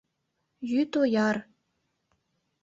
Йӱд 0.69 0.91
ояр. 1.01 1.37